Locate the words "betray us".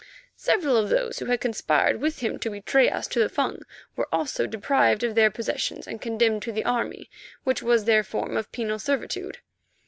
2.49-3.05